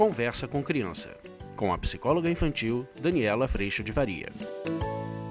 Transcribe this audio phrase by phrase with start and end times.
[0.00, 1.14] Conversa com Criança,
[1.54, 4.32] com a psicóloga infantil Daniela Freixo de Varia.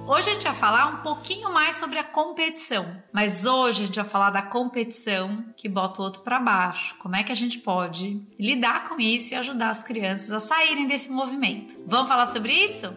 [0.08, 3.96] Hoje a gente vai falar um pouquinho mais sobre a competição, mas hoje a gente
[3.96, 6.96] vai falar da competição que bota o outro para baixo.
[7.00, 10.86] Como é que a gente pode lidar com isso e ajudar as crianças a saírem
[10.86, 11.76] desse movimento?
[11.88, 12.94] Vamos falar sobre isso?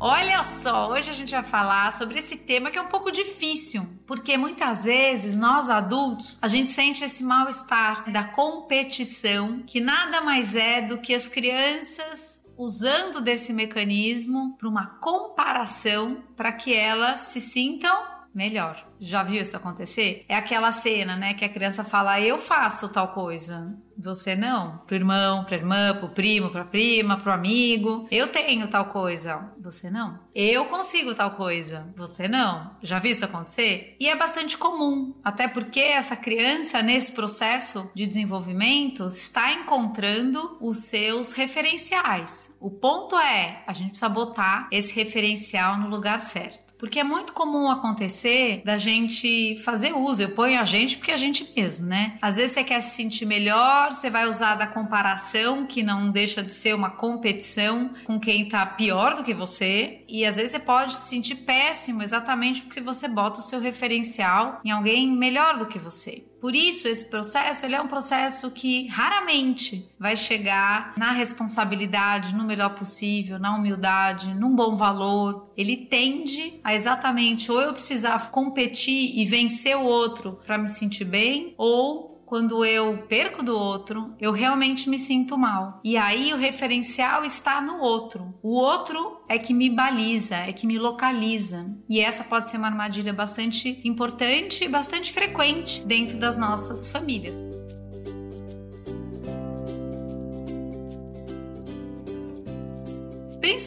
[0.00, 3.84] Olha só, hoje a gente vai falar sobre esse tema que é um pouco difícil,
[4.06, 10.54] porque muitas vezes nós adultos, a gente sente esse mal-estar da competição, que nada mais
[10.54, 17.40] é do que as crianças usando desse mecanismo para uma comparação para que elas se
[17.40, 18.86] sintam melhor.
[19.00, 20.24] Já viu isso acontecer?
[20.28, 23.76] É aquela cena, né, que a criança fala: "Eu faço tal coisa".
[24.00, 24.78] Você não.
[24.86, 28.06] Pro irmão, pra irmã, pro primo, pra prima, pro amigo.
[28.12, 29.50] Eu tenho tal coisa.
[29.60, 30.20] Você não.
[30.32, 31.92] Eu consigo tal coisa.
[31.96, 32.76] Você não.
[32.80, 33.96] Já viu isso acontecer?
[33.98, 40.84] E é bastante comum, até porque essa criança nesse processo de desenvolvimento está encontrando os
[40.84, 42.54] seus referenciais.
[42.60, 46.67] O ponto é, a gente precisa botar esse referencial no lugar certo.
[46.78, 50.22] Porque é muito comum acontecer da gente fazer uso.
[50.22, 52.16] Eu ponho a gente porque é a gente mesmo, né?
[52.22, 56.42] Às vezes você quer se sentir melhor, você vai usar da comparação, que não deixa
[56.42, 60.04] de ser uma competição com quem tá pior do que você.
[60.08, 64.60] E às vezes você pode se sentir péssimo exatamente porque você bota o seu referencial
[64.64, 66.27] em alguém melhor do que você.
[66.40, 72.44] Por isso, esse processo ele é um processo que raramente vai chegar na responsabilidade, no
[72.44, 75.52] melhor possível, na humildade, num bom valor.
[75.56, 81.04] Ele tende a exatamente ou eu precisar competir e vencer o outro para me sentir
[81.04, 85.80] bem, ou quando eu perco do outro, eu realmente me sinto mal.
[85.82, 88.34] E aí o referencial está no outro.
[88.42, 91.66] O outro é que me baliza, é que me localiza.
[91.88, 97.42] E essa pode ser uma armadilha bastante importante e bastante frequente dentro das nossas famílias.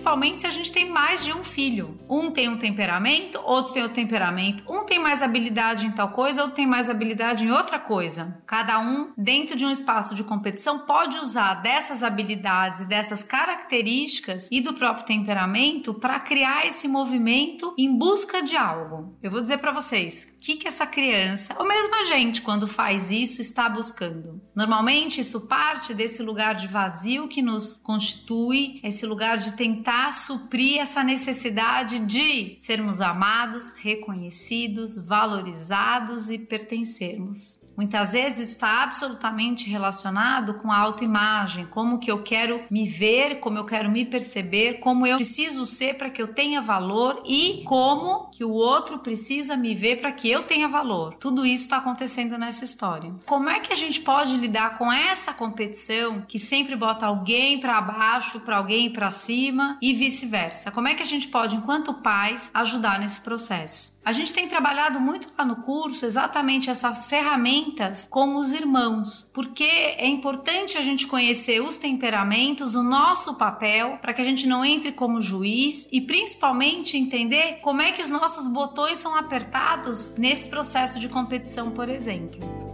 [0.01, 1.95] Principalmente se a gente tem mais de um filho.
[2.09, 6.41] Um tem um temperamento, outro tem outro temperamento, um tem mais habilidade em tal coisa,
[6.41, 8.41] outro tem mais habilidade em outra coisa.
[8.47, 14.49] Cada um, dentro de um espaço de competição, pode usar dessas habilidades e dessas características
[14.51, 19.15] e do próprio temperamento para criar esse movimento em busca de algo.
[19.21, 22.67] Eu vou dizer para vocês, o que, que essa criança, ou mesmo a gente, quando
[22.67, 24.41] faz isso, está buscando?
[24.55, 30.79] Normalmente isso parte desse lugar de vazio que nos constitui, esse lugar de tentar suprir
[30.79, 37.60] essa necessidade de sermos amados, reconhecidos, valorizados e pertencermos.
[37.81, 43.57] Muitas vezes está absolutamente relacionado com a autoimagem, como que eu quero me ver, como
[43.57, 48.29] eu quero me perceber, como eu preciso ser para que eu tenha valor e como
[48.29, 51.15] que o outro precisa me ver para que eu tenha valor.
[51.15, 53.15] Tudo isso está acontecendo nessa história.
[53.25, 57.81] Como é que a gente pode lidar com essa competição que sempre bota alguém para
[57.81, 60.69] baixo, para alguém para cima e vice-versa?
[60.69, 63.90] Como é que a gente pode, enquanto pais, ajudar nesse processo?
[64.03, 69.63] A gente tem trabalhado muito lá no curso exatamente essas ferramentas com os irmãos, porque
[69.63, 74.65] é importante a gente conhecer os temperamentos, o nosso papel, para que a gente não
[74.65, 80.47] entre como juiz e principalmente entender como é que os nossos botões são apertados nesse
[80.47, 82.70] processo de competição, por exemplo.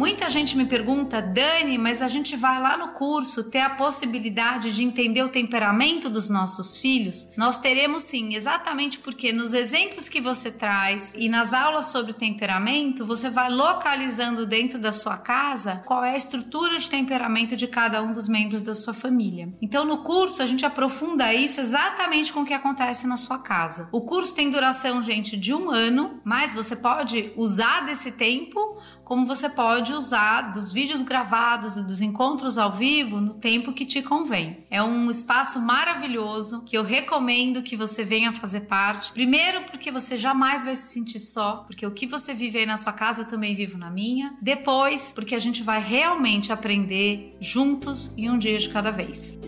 [0.00, 4.74] Muita gente me pergunta, Dani, mas a gente vai lá no curso ter a possibilidade
[4.74, 7.30] de entender o temperamento dos nossos filhos?
[7.36, 13.04] Nós teremos sim, exatamente porque nos exemplos que você traz e nas aulas sobre temperamento,
[13.04, 18.02] você vai localizando dentro da sua casa qual é a estrutura de temperamento de cada
[18.02, 19.52] um dos membros da sua família.
[19.60, 23.86] Então, no curso, a gente aprofunda isso exatamente com o que acontece na sua casa.
[23.92, 29.26] O curso tem duração, gente, de um ano, mas você pode usar desse tempo como
[29.26, 34.02] você pode usar dos vídeos gravados e dos encontros ao vivo no tempo que te
[34.02, 34.64] convém.
[34.70, 39.12] É um espaço maravilhoso que eu recomendo que você venha fazer parte.
[39.12, 42.76] Primeiro, porque você jamais vai se sentir só, porque o que você vive aí na
[42.76, 44.36] sua casa eu também vivo na minha.
[44.40, 49.38] Depois, porque a gente vai realmente aprender juntos e um dia de cada vez.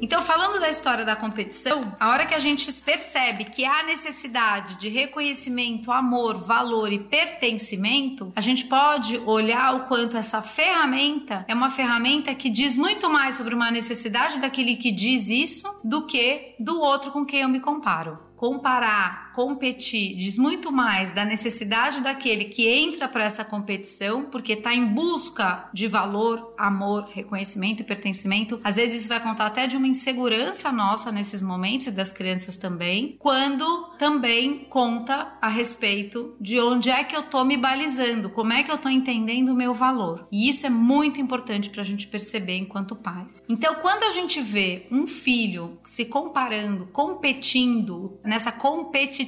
[0.00, 4.76] Então, falando da história da competição, a hora que a gente percebe que há necessidade
[4.76, 11.54] de reconhecimento, amor, valor e pertencimento, a gente pode olhar o quanto essa ferramenta é
[11.54, 16.54] uma ferramenta que diz muito mais sobre uma necessidade daquele que diz isso do que
[16.60, 18.18] do outro com quem eu me comparo.
[18.36, 24.74] comparar, competir, diz muito mais da necessidade daquele que entra para essa competição, porque está
[24.74, 28.58] em busca de valor, amor, reconhecimento e pertencimento.
[28.64, 32.56] Às vezes isso vai contar até de uma insegurança nossa nesses momentos e das crianças
[32.56, 38.54] também, quando também conta a respeito de onde é que eu tô me balizando, como
[38.54, 40.26] é que eu tô entendendo o meu valor.
[40.32, 43.42] E isso é muito importante para a gente perceber enquanto pais.
[43.46, 49.25] Então, quando a gente vê um filho se comparando, competindo nessa competitividade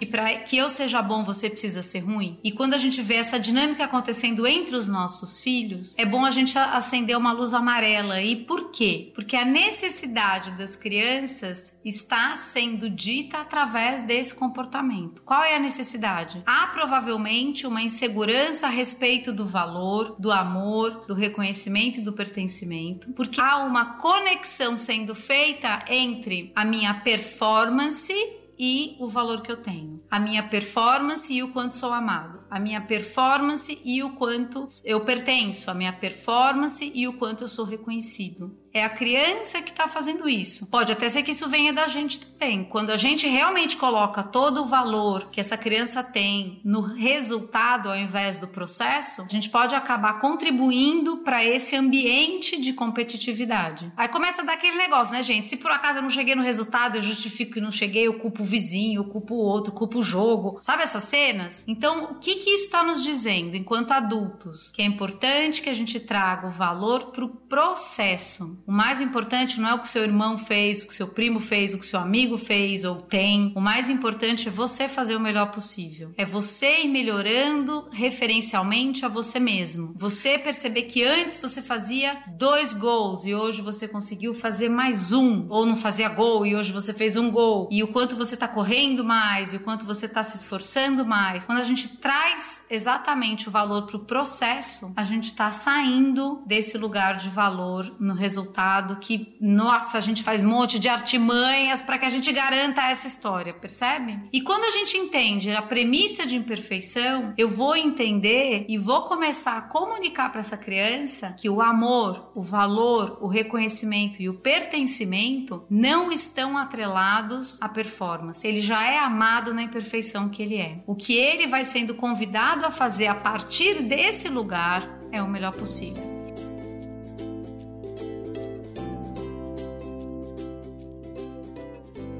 [0.00, 2.38] e para que eu seja bom você precisa ser ruim.
[2.42, 6.30] E quando a gente vê essa dinâmica acontecendo entre os nossos filhos, é bom a
[6.30, 8.20] gente acender uma luz amarela.
[8.20, 9.12] E por quê?
[9.14, 15.22] Porque a necessidade das crianças está sendo dita através desse comportamento.
[15.22, 16.42] Qual é a necessidade?
[16.46, 23.12] Há provavelmente uma insegurança a respeito do valor, do amor, do reconhecimento e do pertencimento,
[23.12, 28.12] porque há uma conexão sendo feita entre a minha performance
[28.58, 30.02] e o valor que eu tenho.
[30.10, 32.40] A minha performance e o quanto sou amado.
[32.50, 35.70] A minha performance e o quanto eu pertenço.
[35.70, 38.63] A minha performance e o quanto eu sou reconhecido.
[38.74, 40.66] É a criança que está fazendo isso.
[40.66, 42.64] Pode até ser que isso venha da gente também.
[42.64, 47.96] Quando a gente realmente coloca todo o valor que essa criança tem no resultado ao
[47.96, 53.92] invés do processo, a gente pode acabar contribuindo para esse ambiente de competitividade.
[53.96, 55.46] Aí começa a dar aquele negócio, né, gente?
[55.46, 58.42] Se por acaso eu não cheguei no resultado, eu justifico que não cheguei, eu culpo
[58.42, 60.58] o vizinho, eu culpo o outro, eu culpo o jogo.
[60.60, 61.62] Sabe essas cenas?
[61.68, 64.72] Então, o que, que isso está nos dizendo enquanto adultos?
[64.72, 69.60] Que é importante que a gente traga o valor para o processo o mais importante
[69.60, 72.00] não é o que seu irmão fez, o que seu primo fez, o que seu
[72.00, 73.52] amigo fez ou tem.
[73.54, 76.12] O mais importante é você fazer o melhor possível.
[76.16, 79.92] É você ir melhorando referencialmente a você mesmo.
[79.96, 85.46] Você perceber que antes você fazia dois gols e hoje você conseguiu fazer mais um.
[85.50, 87.68] Ou não fazia gol e hoje você fez um gol.
[87.70, 91.44] E o quanto você está correndo mais e o quanto você está se esforçando mais.
[91.44, 96.78] Quando a gente traz exatamente o valor para o processo, a gente está saindo desse
[96.78, 101.82] lugar de valor no resultado resultado que, nossa, a gente faz um monte de artimanhas
[101.82, 104.20] para que a gente garanta essa história, percebe?
[104.32, 109.56] E quando a gente entende a premissa de imperfeição, eu vou entender e vou começar
[109.58, 115.64] a comunicar para essa criança que o amor, o valor, o reconhecimento e o pertencimento
[115.68, 118.46] não estão atrelados à performance.
[118.46, 120.78] Ele já é amado na imperfeição que ele é.
[120.86, 125.52] O que ele vai sendo convidado a fazer a partir desse lugar é o melhor
[125.52, 126.14] possível.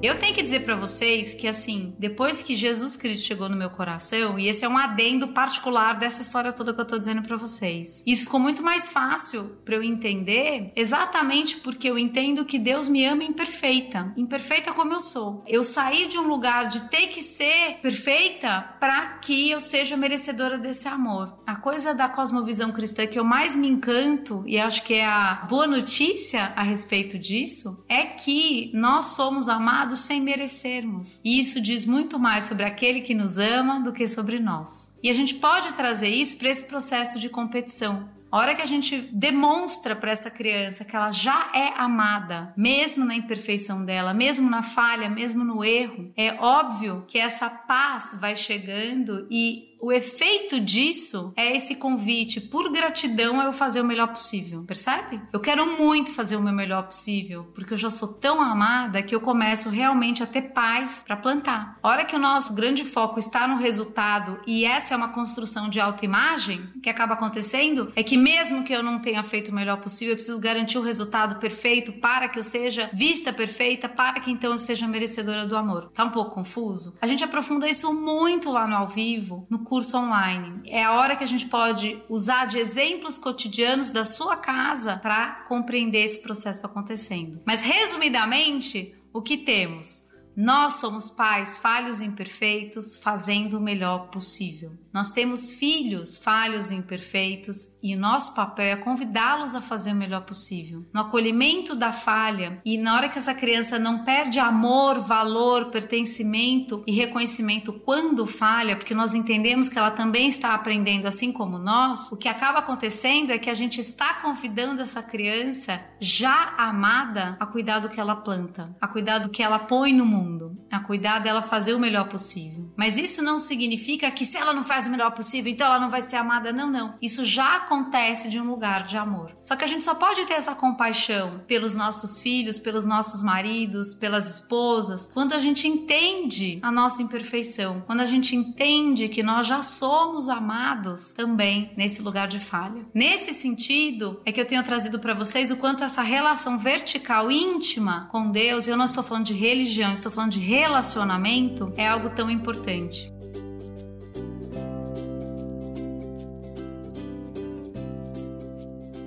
[0.05, 3.71] Eu tenho que dizer para vocês que, assim, depois que Jesus Cristo chegou no meu
[3.71, 7.39] coração, e esse é um adendo particular dessa história toda que eu tô dizendo para
[7.39, 12.87] vocês, isso ficou muito mais fácil para eu entender, exatamente porque eu entendo que Deus
[12.87, 15.43] me ama imperfeita, imperfeita como eu sou.
[15.49, 20.59] Eu saí de um lugar de ter que ser perfeita para que eu seja merecedora
[20.59, 21.43] desse amor.
[21.47, 25.47] A coisa da cosmovisão cristã que eu mais me encanto, e acho que é a
[25.49, 31.20] boa notícia a respeito disso, é que nós somos amados amados sem merecermos.
[31.25, 34.93] E isso diz muito mais sobre aquele que nos ama do que sobre nós.
[35.02, 38.08] E a gente pode trazer isso para esse processo de competição.
[38.31, 43.05] A hora que a gente demonstra para essa criança que ela já é amada, mesmo
[43.05, 48.35] na imperfeição dela, mesmo na falha, mesmo no erro, é óbvio que essa paz vai
[48.35, 54.08] chegando e o efeito disso é esse convite por gratidão a eu fazer o melhor
[54.08, 55.20] possível, percebe?
[55.31, 59.14] Eu quero muito fazer o meu melhor possível, porque eu já sou tão amada que
[59.14, 61.79] eu começo realmente a ter paz para plantar.
[61.82, 65.69] A hora que o nosso grande foco está no resultado e essa é uma construção
[65.69, 69.82] de autoimagem, que acaba acontecendo é que mesmo que eu não tenha feito o melhor
[69.82, 74.31] possível, eu preciso garantir o resultado perfeito para que eu seja vista perfeita, para que
[74.31, 75.91] então eu seja merecedora do amor.
[75.94, 76.96] Tá um pouco confuso?
[77.03, 80.60] A gente aprofunda isso muito lá no ao vivo, no curso online.
[80.66, 85.44] É a hora que a gente pode usar de exemplos cotidianos da sua casa para
[85.48, 87.40] compreender esse processo acontecendo.
[87.44, 90.08] Mas resumidamente, o que temos?
[90.36, 94.72] Nós somos pais falhos e imperfeitos, fazendo o melhor possível.
[94.94, 100.20] Nós temos filhos falhos e imperfeitos e nosso papel é convidá-los a fazer o melhor
[100.20, 100.86] possível.
[100.94, 106.84] No acolhimento da falha e na hora que essa criança não perde amor, valor, pertencimento
[106.86, 112.13] e reconhecimento quando falha, porque nós entendemos que ela também está aprendendo assim como nós,
[112.13, 117.46] o que acaba acontecendo é que a gente está convidando essa criança já amada a
[117.46, 121.19] cuidar do que ela planta, a cuidar do que ela põe no mundo, a cuidar
[121.19, 122.64] dela fazer o melhor possível.
[122.76, 125.90] Mas isso não significa que se ela não faz o melhor possível, então ela não
[125.90, 126.52] vai ser amada.
[126.52, 126.94] Não, não.
[127.00, 129.36] Isso já acontece de um lugar de amor.
[129.43, 133.94] Só que a gente só pode ter essa compaixão pelos nossos filhos, pelos nossos maridos,
[133.94, 139.46] pelas esposas, quando a gente entende a nossa imperfeição, quando a gente entende que nós
[139.46, 142.84] já somos amados também nesse lugar de falha.
[142.93, 148.08] Nesse sentido, é que eu tenho trazido para vocês o quanto essa relação vertical íntima
[148.10, 152.31] com Deus, eu não estou falando de religião, estou falando de relacionamento, é algo tão
[152.31, 152.64] importante.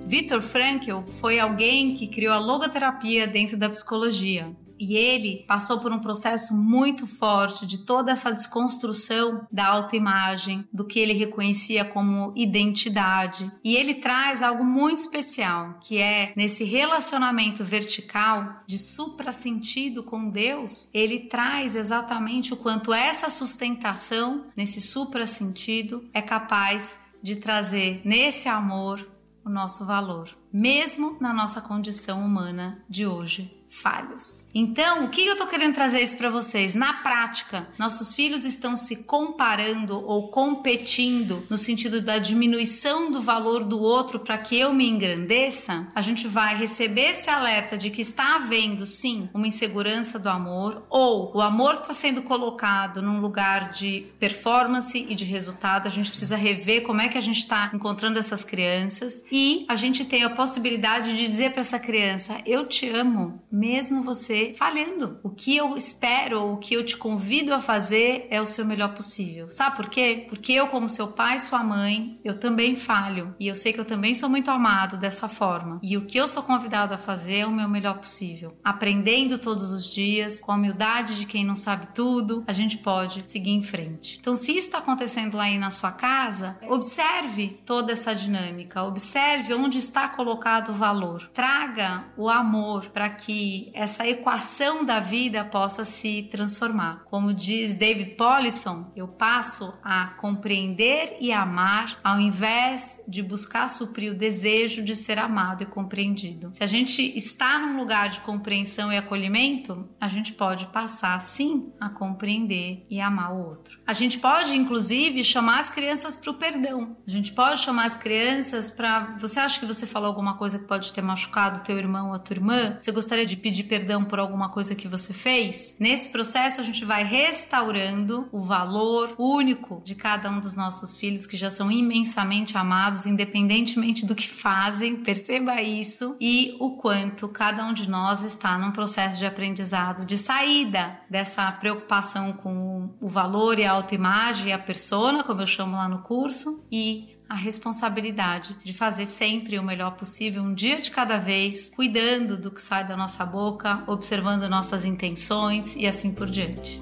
[0.08, 4.56] Viktor Frankl foi alguém que criou a logoterapia dentro da psicologia.
[4.80, 10.86] E ele passou por um processo muito forte de toda essa desconstrução da autoimagem, do
[10.86, 13.52] que ele reconhecia como identidade.
[13.64, 20.90] E ele traz algo muito especial, que é nesse relacionamento vertical de supra-sentido com Deus,
[20.94, 29.08] ele traz exatamente o quanto essa sustentação nesse supra-sentido é capaz de trazer nesse amor
[29.44, 34.46] o nosso valor, mesmo na nossa condição humana de hoje falhos.
[34.54, 36.74] Então, o que eu tô querendo trazer isso para vocês?
[36.74, 43.64] Na prática, nossos filhos estão se comparando ou competindo no sentido da diminuição do valor
[43.64, 45.88] do outro para que eu me engrandeça?
[45.94, 50.86] A gente vai receber esse alerta de que está havendo sim uma insegurança do amor
[50.90, 55.88] ou o amor está sendo colocado num lugar de performance e de resultado.
[55.88, 59.76] A gente precisa rever como é que a gente está encontrando essas crianças e a
[59.76, 65.20] gente tem a possibilidade de dizer para essa criança: eu te amo mesmo você falhando.
[65.24, 68.94] O que eu espero, o que eu te convido a fazer é o seu melhor
[68.94, 69.50] possível.
[69.50, 70.28] Sabe por quê?
[70.30, 73.36] Porque eu, como seu pai, sua mãe, eu também falho.
[73.40, 75.80] E eu sei que eu também sou muito amado dessa forma.
[75.82, 78.58] E o que eu sou convidado a fazer é o meu melhor possível.
[78.64, 83.28] Aprendendo todos os dias, com a humildade de quem não sabe tudo, a gente pode
[83.28, 84.18] seguir em frente.
[84.20, 89.54] Então, se isso está acontecendo lá aí na sua casa, observe toda essa dinâmica, observe
[89.54, 91.30] onde está colocado o valor.
[91.34, 97.04] Traga o amor para que essa equação da vida possa se transformar.
[97.06, 104.12] Como diz David Paulison, eu passo a compreender e amar ao invés de buscar suprir
[104.12, 106.50] o desejo de ser amado e compreendido.
[106.54, 111.72] Se a gente está num lugar de compreensão e acolhimento, a gente pode passar sim
[111.80, 113.80] a compreender e amar o outro.
[113.86, 116.98] A gente pode inclusive chamar as crianças para o perdão.
[117.08, 120.66] A gente pode chamar as crianças para você acha que você falou alguma coisa que
[120.66, 122.78] pode ter machucado teu irmão ou a tua irmã?
[122.80, 126.84] Você gostaria de pedir perdão por alguma coisa que você fez, nesse processo a gente
[126.84, 132.58] vai restaurando o valor único de cada um dos nossos filhos que já são imensamente
[132.58, 138.58] amados, independentemente do que fazem, perceba isso e o quanto cada um de nós está
[138.58, 144.54] num processo de aprendizado, de saída dessa preocupação com o valor e a autoimagem e
[144.54, 149.64] a persona, como eu chamo lá no curso, e a responsabilidade de fazer sempre o
[149.64, 154.50] melhor possível, um dia de cada vez, cuidando do que sai da nossa boca, observando
[154.50, 156.82] nossas intenções e assim por diante.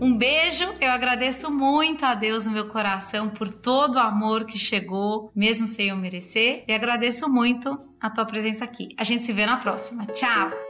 [0.00, 4.58] Um beijo, eu agradeço muito a Deus no meu coração por todo o amor que
[4.58, 8.88] chegou, mesmo sem eu merecer, e agradeço muito a tua presença aqui.
[8.96, 10.06] A gente se vê na próxima.
[10.06, 10.69] Tchau!